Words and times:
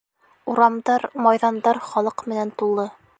Урамдар, 0.53 1.05
майҙандар 1.27 1.81
халыҡ 1.91 2.25
менән 2.33 2.55
тулы. 2.63 2.89